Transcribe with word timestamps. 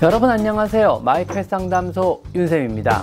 여러분 0.00 0.30
안녕하세요. 0.30 1.00
마이클 1.04 1.42
상담소 1.42 2.22
윤쌤입니다. 2.32 3.02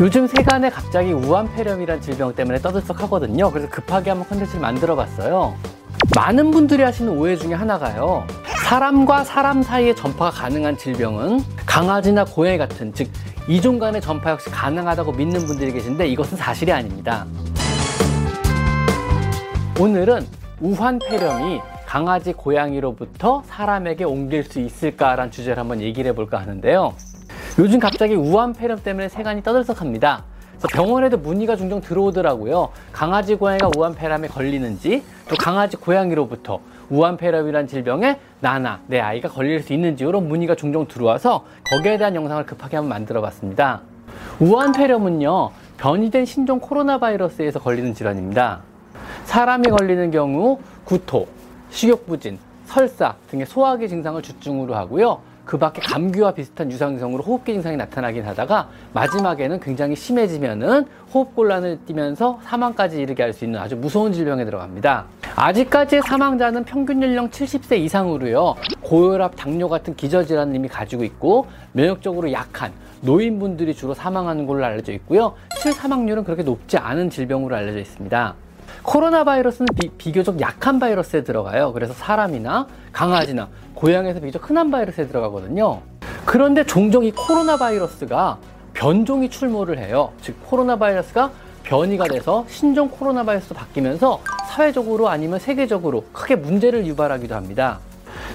요즘 0.00 0.28
세간에 0.28 0.70
갑자기 0.70 1.12
우한폐렴이란 1.12 2.00
질병 2.00 2.32
때문에 2.36 2.58
떠들썩하거든요. 2.58 3.50
그래서 3.50 3.68
급하게 3.68 4.10
한번 4.10 4.28
컨텐츠를 4.28 4.60
만들어 4.60 4.94
봤어요. 4.94 5.56
많은 6.14 6.52
분들이 6.52 6.84
하시는 6.84 7.10
오해 7.10 7.34
중에 7.34 7.54
하나가요. 7.54 8.24
사람과 8.64 9.24
사람 9.24 9.60
사이에 9.60 9.92
전파가 9.92 10.30
가능한 10.30 10.78
질병은 10.78 11.42
강아지나 11.66 12.26
고양이 12.26 12.58
같은 12.58 12.94
즉 12.94 13.10
이종 13.48 13.80
간의 13.80 14.00
전파 14.00 14.30
역시 14.30 14.48
가능하다고 14.50 15.12
믿는 15.14 15.46
분들이 15.46 15.72
계신데 15.72 16.06
이것은 16.06 16.36
사실이 16.36 16.70
아닙니다. 16.70 17.26
오늘은 19.80 20.24
우한폐렴이 20.60 21.60
강아지, 21.96 22.34
고양이로부터 22.34 23.42
사람에게 23.46 24.04
옮길 24.04 24.44
수 24.44 24.60
있을까라는 24.60 25.30
주제를 25.30 25.58
한번 25.58 25.80
얘기를 25.80 26.10
해볼까 26.10 26.36
하는데요. 26.38 26.92
요즘 27.58 27.80
갑자기 27.80 28.14
우한 28.14 28.52
폐렴 28.52 28.78
때문에 28.82 29.08
세간이 29.08 29.42
떠들썩합니다. 29.42 30.24
병원에도 30.74 31.16
문의가 31.16 31.56
종종 31.56 31.80
들어오더라고요. 31.80 32.68
강아지, 32.92 33.34
고양이가 33.34 33.70
우한폐렴에 33.78 34.28
걸리는지, 34.28 35.04
또 35.26 35.36
강아지, 35.36 35.78
고양이로부터 35.78 36.60
우한폐렴이란 36.90 37.66
질병에 37.66 38.20
나나 38.40 38.80
내 38.88 39.00
아이가 39.00 39.30
걸릴 39.30 39.62
수 39.62 39.72
있는지 39.72 40.04
이런 40.04 40.28
문의가 40.28 40.54
종종 40.54 40.86
들어와서 40.86 41.46
거기에 41.70 41.96
대한 41.96 42.14
영상을 42.14 42.44
급하게 42.44 42.76
한번 42.76 42.90
만들어 42.90 43.22
봤습니다. 43.22 43.80
우한폐렴은요, 44.38 45.50
변이된 45.78 46.26
신종 46.26 46.60
코로나 46.60 46.98
바이러스에서 46.98 47.58
걸리는 47.58 47.94
질환입니다. 47.94 48.60
사람이 49.24 49.68
걸리는 49.70 50.10
경우 50.10 50.58
구토, 50.84 51.26
식욕부진, 51.76 52.38
설사 52.64 53.14
등의 53.30 53.44
소화기 53.44 53.86
증상을 53.88 54.20
주증으로 54.22 54.74
하고요. 54.74 55.20
그 55.44 55.58
밖에 55.58 55.80
감기와 55.82 56.32
비슷한 56.32 56.72
유상성으로 56.72 57.22
호흡기 57.22 57.52
증상이 57.52 57.76
나타나긴 57.76 58.24
하다가 58.24 58.68
마지막에는 58.94 59.60
굉장히 59.60 59.94
심해지면은 59.94 60.86
호흡곤란을 61.14 61.80
띠면서 61.86 62.40
사망까지 62.42 62.98
이르게 63.00 63.22
할 63.22 63.32
수 63.34 63.44
있는 63.44 63.60
아주 63.60 63.76
무서운 63.76 64.12
질병에 64.14 64.46
들어갑니다. 64.46 65.04
아직까지의 65.36 66.02
사망자는 66.06 66.64
평균 66.64 67.02
연령 67.02 67.28
70세 67.28 67.78
이상으로요. 67.80 68.56
고혈압, 68.80 69.36
당뇨 69.36 69.68
같은 69.68 69.94
기저질환을 69.94 70.54
이미 70.54 70.68
가지고 70.68 71.04
있고 71.04 71.46
면역적으로 71.72 72.32
약한 72.32 72.72
노인분들이 73.02 73.74
주로 73.74 73.92
사망하는 73.92 74.46
걸로 74.46 74.64
알려져 74.64 74.92
있고요. 74.94 75.34
실사망률은 75.60 76.24
그렇게 76.24 76.42
높지 76.42 76.78
않은 76.78 77.10
질병으로 77.10 77.54
알려져 77.54 77.78
있습니다. 77.80 78.34
코로나 78.82 79.24
바이러스는 79.24 79.68
비, 79.98 80.12
교적 80.12 80.40
약한 80.40 80.78
바이러스에 80.78 81.24
들어가요. 81.24 81.72
그래서 81.72 81.92
사람이나 81.92 82.66
강아지나 82.92 83.48
고양이에서 83.74 84.20
비교적 84.20 84.48
흔한 84.48 84.70
바이러스에 84.70 85.06
들어가거든요. 85.06 85.80
그런데 86.24 86.64
종종 86.64 87.04
이 87.04 87.12
코로나 87.12 87.56
바이러스가 87.56 88.38
변종이 88.74 89.30
출몰을 89.30 89.78
해요. 89.78 90.12
즉 90.20 90.36
코로나 90.44 90.76
바이러스가 90.76 91.30
변이가 91.62 92.04
돼서 92.04 92.44
신종 92.48 92.88
코로나 92.88 93.24
바이러스로 93.24 93.56
바뀌면서 93.56 94.20
사회적으로 94.48 95.08
아니면 95.08 95.38
세계적으로 95.38 96.04
크게 96.12 96.36
문제를 96.36 96.86
유발하기도 96.86 97.34
합니다. 97.34 97.80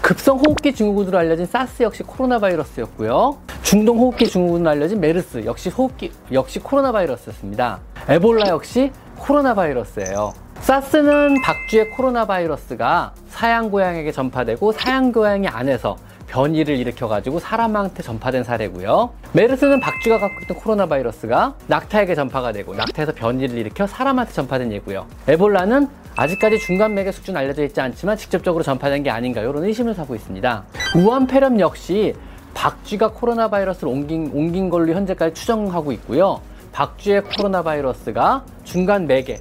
급성 0.01 0.37
호흡기 0.37 0.73
증후군으로 0.73 1.17
알려진 1.17 1.45
사스 1.45 1.83
역시 1.83 2.03
코로나 2.03 2.39
바이러스였고요. 2.39 3.37
중동 3.63 3.99
호흡기 3.99 4.27
증후군으로 4.27 4.69
알려진 4.69 4.99
메르스 4.99 5.45
역시 5.45 5.69
호흡기 5.69 6.11
역시 6.31 6.59
코로나 6.59 6.91
바이러스였습니다. 6.91 7.79
에볼라 8.09 8.49
역시 8.49 8.91
코로나 9.17 9.53
바이러스예요. 9.53 10.33
사스는 10.61 11.41
박쥐의 11.41 11.91
코로나 11.91 12.25
바이러스가 12.25 13.13
사양 13.29 13.69
고양에게 13.69 14.11
전파되고 14.11 14.71
사양 14.71 15.11
고양이 15.11 15.47
안에서 15.47 15.97
변이를 16.27 16.77
일으켜가지고 16.77 17.39
사람한테 17.39 18.01
전파된 18.03 18.43
사례고요. 18.43 19.11
메르스는 19.33 19.79
박쥐가 19.79 20.19
갖고 20.19 20.35
있던 20.43 20.57
코로나 20.57 20.85
바이러스가 20.85 21.55
낙타에게 21.67 22.15
전파가 22.15 22.51
되고 22.51 22.73
낙타에서 22.73 23.13
변이를 23.13 23.57
일으켜 23.57 23.85
사람한테 23.85 24.31
전파된 24.33 24.71
예고요. 24.71 25.05
에볼라는 25.27 25.87
아직까지 26.15 26.59
중간맥의 26.59 27.13
수준 27.13 27.37
알려져 27.37 27.63
있지 27.63 27.81
않지만 27.81 28.17
직접적으로 28.17 28.63
전파된 28.63 29.03
게 29.03 29.09
아닌가 29.09 29.41
이런 29.41 29.63
의심을 29.63 29.93
사고 29.93 30.15
있습니다. 30.15 30.63
우한 30.95 31.27
폐렴 31.27 31.59
역시 31.59 32.15
박쥐가 32.53 33.11
코로나 33.11 33.49
바이러스를 33.49 33.89
옮긴, 33.89 34.31
옮긴 34.33 34.69
걸로 34.69 34.93
현재까지 34.93 35.33
추정하고 35.33 35.91
있고요. 35.93 36.41
박쥐의 36.71 37.23
코로나 37.23 37.61
바이러스가 37.61 38.43
중간 38.63 39.07
맥에 39.07 39.39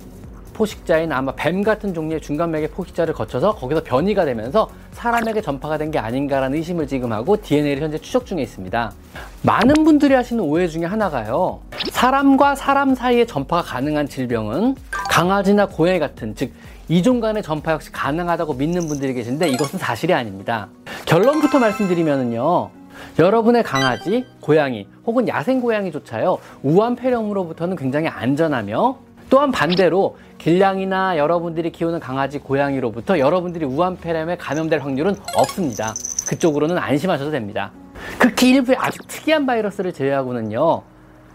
포식자인 0.52 1.10
아마 1.10 1.32
뱀 1.34 1.62
같은 1.62 1.94
종류의 1.94 2.20
중간맥의 2.20 2.68
포식자를 2.72 3.14
거쳐서 3.14 3.54
거기서 3.54 3.82
변이가 3.82 4.26
되면서 4.26 4.68
사람에게 4.92 5.40
전파가 5.40 5.78
된 5.78 5.90
게 5.90 5.98
아닌가라는 5.98 6.58
의심을 6.58 6.86
지금 6.86 7.12
하고 7.12 7.40
DNA를 7.40 7.82
현재 7.82 7.96
추적 7.98 8.26
중에 8.26 8.42
있습니다. 8.42 8.92
많은 9.42 9.84
분들이 9.84 10.12
하시는 10.14 10.42
오해 10.44 10.68
중에 10.68 10.84
하나가요. 10.84 11.60
사람과 11.90 12.54
사람 12.54 12.94
사이에 12.94 13.24
전파가 13.24 13.62
가능한 13.62 14.08
질병은 14.08 14.76
강아지나 14.90 15.66
고양이 15.66 15.98
같은 15.98 16.34
즉 16.34 16.52
이종 16.88 17.20
간의 17.20 17.42
전파 17.42 17.72
역시 17.72 17.90
가능하다고 17.90 18.54
믿는 18.54 18.86
분들이 18.86 19.14
계신데 19.14 19.48
이것은 19.48 19.78
사실이 19.78 20.12
아닙니다. 20.12 20.68
결론부터 21.06 21.58
말씀드리면요. 21.58 22.70
여러분의 23.18 23.62
강아지, 23.62 24.24
고양이 24.40 24.86
혹은 25.06 25.28
야생 25.28 25.60
고양이조차요 25.60 26.38
우한 26.62 26.96
폐렴으로부터는 26.96 27.76
굉장히 27.76 28.08
안전하며 28.08 28.98
또한 29.28 29.52
반대로 29.52 30.16
길냥이나 30.38 31.16
여러분들이 31.16 31.70
키우는 31.70 32.00
강아지, 32.00 32.38
고양이로부터 32.38 33.18
여러분들이 33.18 33.64
우한 33.64 33.96
폐렴에 33.98 34.36
감염될 34.36 34.80
확률은 34.80 35.14
없습니다. 35.36 35.94
그쪽으로는 36.28 36.78
안심하셔도 36.78 37.30
됩니다. 37.30 37.70
극히 38.18 38.50
일부의 38.50 38.76
아주 38.78 38.98
특이한 39.06 39.46
바이러스를 39.46 39.92
제외하고는요 39.92 40.82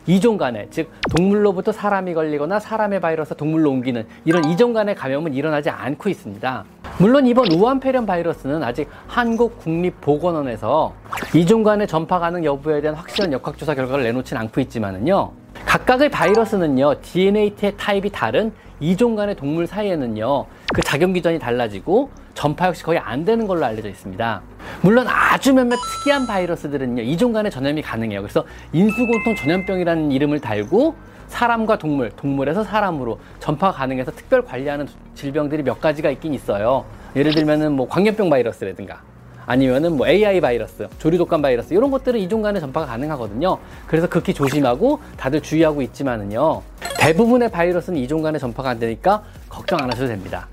이종 0.08 0.38
간의 0.38 0.68
즉 0.70 0.92
동물로부터 1.16 1.72
사람이 1.72 2.14
걸리거나 2.14 2.60
사람의 2.60 3.02
바이러스 3.02 3.36
동물로 3.36 3.72
옮기는 3.72 4.06
이런 4.24 4.46
이종 4.46 4.74
간의 4.74 4.96
감염은 4.96 5.34
일어나지 5.34 5.70
않고 5.70 6.10
있습니다. 6.10 6.64
물론 7.00 7.26
이번 7.26 7.52
우한폐렴 7.52 8.06
바이러스는 8.06 8.64
아직 8.64 8.88
한국국립보건원에서 9.08 10.94
이종 11.34 11.64
간의 11.64 11.88
전파 11.88 12.20
가능 12.20 12.46
여부에 12.46 12.82
대한 12.82 12.96
확실한 12.96 13.34
역학조사 13.34 13.76
결과를 13.76 14.04
내놓진 14.04 14.38
않고 14.38 14.62
있지만은요. 14.62 15.32
각각의 15.66 16.10
바이러스는요, 16.10 17.02
DNA 17.02 17.56
타입이 17.78 18.10
다른 18.12 18.54
이종 18.80 19.16
간의 19.16 19.36
동물 19.36 19.68
사이에는요, 19.68 20.46
그 20.74 20.82
작용 20.82 21.14
기전이 21.14 21.40
달라지고 21.40 22.10
전파 22.34 22.68
역시 22.68 22.84
거의 22.84 23.00
안 23.00 23.26
되는 23.26 23.48
걸로 23.48 23.66
알려져 23.66 23.90
있습니다. 23.90 24.42
물론 24.82 25.08
아주 25.08 25.54
몇몇 25.54 25.78
특이한 25.78 26.28
바이러스들은요, 26.28 27.02
이종 27.02 27.34
간의 27.34 27.52
전염이 27.52 27.82
가능해요. 27.82 28.22
그래서 28.22 28.46
인수공통 28.74 29.36
전염병이라는 29.36 30.12
이름을 30.12 30.40
달고 30.40 30.96
사람과 31.28 31.78
동물, 31.78 32.12
동물에서 32.12 32.64
사람으로 32.64 33.20
전파가 33.40 33.74
가능해서 33.74 34.12
특별 34.12 34.44
관리하는 34.44 34.88
질병들이 35.16 35.64
몇 35.64 35.82
가지가 35.82 36.10
있긴 36.12 36.34
있어요. 36.34 36.86
예를 37.16 37.34
들면은 37.34 37.74
뭐 37.74 37.88
광견병 37.88 38.30
바이러스라든가 38.30 39.02
아니면은 39.46 39.98
뭐 39.98 40.08
AI 40.08 40.42
바이러스, 40.42 40.88
조류독감 41.00 41.42
바이러스 41.42 41.74
이런 41.74 41.92
것들은 41.92 42.20
이종 42.20 42.42
간의 42.42 42.62
전파가 42.62 42.86
가능하거든요. 42.88 43.58
그래서 43.88 44.08
극히 44.08 44.34
조심하고 44.34 45.00
다들 45.18 45.42
주의하고 45.42 45.82
있지만은요. 45.82 46.62
대부분의 46.98 47.52
바이러스는 47.52 48.00
이종 48.00 48.22
간의 48.22 48.40
전파가 48.40 48.70
안 48.70 48.80
되니까 48.80 49.24
걱정 49.50 49.80
안 49.80 49.92
하셔도 49.92 50.08
됩니다. 50.08 50.48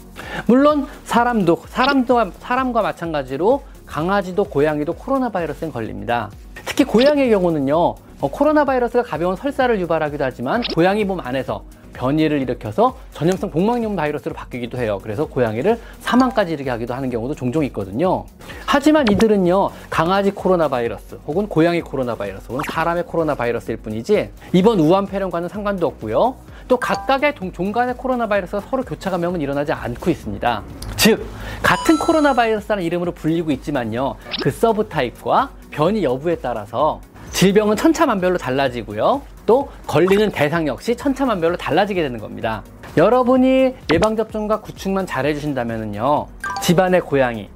물론 0.47 0.87
사람도 1.05 1.63
사람도 1.67 2.33
사람과 2.41 2.83
마찬가지로 2.83 3.63
강아지도 3.87 4.45
고양이도 4.45 4.95
코로나 4.95 5.29
바이러스에 5.29 5.71
걸립니다. 5.71 6.31
특히 6.67 6.85
고양이의 6.85 7.31
경우는요. 7.31 7.77
어, 7.77 8.29
코로나 8.31 8.65
바이러스가 8.65 9.03
가벼운 9.03 9.37
설사를 9.37 9.79
유발하기도 9.81 10.25
하지만 10.25 10.63
고양이 10.75 11.05
몸 11.05 11.21
안에서 11.21 11.65
변이를 11.93 12.41
일으켜서 12.43 12.97
전염성 13.13 13.51
복막염 13.51 13.97
바이러스로 13.97 14.35
바뀌기도 14.35 14.79
해요. 14.79 14.99
그래서 15.03 15.27
고양이를 15.27 15.79
사망까지 16.01 16.53
이르게 16.53 16.71
하기도 16.71 16.95
하는 16.95 17.11
경우도 17.11 17.35
종종 17.35 17.65
있거든요. 17.67 18.25
하지만 18.67 19.07
이들은요, 19.11 19.71
강아지 19.91 20.31
코로나 20.31 20.69
바이러스, 20.69 21.19
혹은 21.27 21.49
고양이 21.49 21.81
코로나 21.81 22.15
바이러스, 22.15 22.47
혹은 22.49 22.63
사람의 22.71 23.05
코로나 23.05 23.35
바이러스일 23.35 23.77
뿐이지, 23.79 24.31
이번 24.53 24.81
우한폐렴과는 24.81 25.49
상관도 25.49 25.87
없고요. 25.87 26.37
또 26.69 26.77
각각의 26.77 27.35
종간의 27.53 27.97
코로나 27.97 28.27
바이러스가 28.27 28.63
서로 28.69 28.83
교차 28.83 29.11
감염은 29.11 29.41
일어나지 29.41 29.73
않고 29.73 30.11
있습니다. 30.11 30.63
즉, 30.97 31.27
같은 31.63 31.99
코로나 31.99 32.33
바이러스라는 32.33 32.85
이름으로 32.85 33.13
불리고 33.13 33.51
있지만요, 33.51 34.15
그 34.43 34.51
subtype과 34.51 35.51
변이 35.71 36.05
여부에 36.05 36.37
따라서 36.37 37.01
질병은 37.33 37.77
천차만별로 37.77 38.39
달라지고요. 38.39 39.23
또 39.47 39.69
걸리는 39.87 40.31
대상 40.31 40.67
역시 40.67 40.95
천차만별로 40.97 41.57
달라지게 41.57 42.03
되는 42.03 42.19
겁니다. 42.21 42.63
여러분이 42.97 43.75
예방접종과 43.93 44.61
구축만 44.61 45.07
잘 45.07 45.27
해주신다면요. 45.27 46.27
집안의 46.63 47.01
고양이 47.01 47.49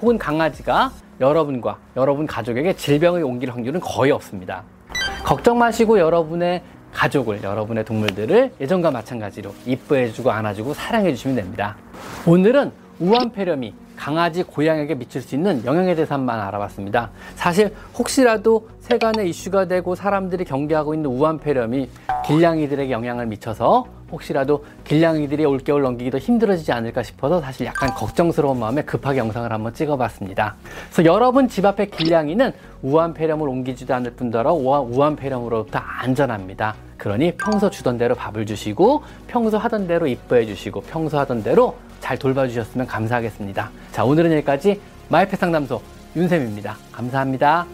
혹은 0.00 0.16
강아지가 0.18 0.92
여러분과 1.20 1.78
여러분 1.96 2.26
가족에게 2.26 2.74
질병을 2.74 3.22
옮길 3.24 3.50
확률은 3.50 3.80
거의 3.80 4.12
없습니다. 4.12 4.62
걱정 5.24 5.58
마시고 5.58 5.98
여러분의 5.98 6.62
가족을, 6.92 7.42
여러분의 7.42 7.84
동물들을 7.84 8.52
예전과 8.60 8.92
마찬가지로 8.92 9.52
이뻐해주고 9.66 10.30
안아주고 10.30 10.74
사랑해주시면 10.74 11.36
됩니다. 11.36 11.76
오늘은 12.26 12.72
우한폐렴이 13.00 13.74
강아지, 13.96 14.42
고양이에게 14.42 14.94
미칠 14.94 15.22
수 15.22 15.34
있는 15.34 15.64
영향에 15.64 15.94
대해서 15.94 16.14
한번 16.14 16.40
알아봤습니다. 16.40 17.10
사실 17.36 17.74
혹시라도 17.96 18.68
세간에 18.80 19.26
이슈가 19.26 19.66
되고 19.66 19.94
사람들이 19.94 20.44
경계하고 20.44 20.94
있는 20.94 21.10
우한폐렴이 21.10 21.88
길냥이들에게 22.26 22.90
영향을 22.90 23.26
미쳐서 23.26 23.86
혹시라도 24.12 24.64
길냥이들이 24.84 25.44
올겨울 25.44 25.82
넘기기도 25.82 26.18
힘들어지지 26.18 26.70
않을까 26.72 27.02
싶어서 27.02 27.40
사실 27.40 27.66
약간 27.66 27.90
걱정스러운 27.94 28.60
마음에 28.60 28.82
급하게 28.82 29.18
영상을 29.18 29.50
한번 29.50 29.74
찍어봤습니다. 29.74 30.56
그래서 30.92 31.04
여러분 31.10 31.48
집 31.48 31.64
앞에 31.64 31.86
길냥이는 31.86 32.52
우한폐렴을 32.82 33.48
옮기지도 33.48 33.94
않을 33.94 34.12
뿐더러 34.12 34.52
우한폐렴으로부터 34.52 35.78
안전합니다. 35.78 36.74
그러니 36.96 37.32
평소 37.32 37.70
주던 37.70 37.98
대로 37.98 38.14
밥을 38.14 38.46
주시고 38.46 39.02
평소 39.26 39.58
하던 39.58 39.86
대로 39.86 40.06
이뻐해 40.06 40.46
주시고 40.46 40.82
평소 40.82 41.18
하던 41.18 41.42
대로 41.42 41.74
잘 42.04 42.18
돌봐주셨으면 42.18 42.86
감사하겠습니다. 42.86 43.70
자 43.90 44.04
오늘은 44.04 44.30
여기까지 44.32 44.78
마이펫 45.08 45.40
상담소 45.40 45.80
윤쌤입니다. 46.14 46.76
감사합니다. 46.92 47.66